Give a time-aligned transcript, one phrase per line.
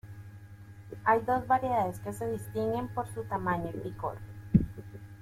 [1.03, 4.17] Hay dos variedades que se distinguen por su tamaño y picor.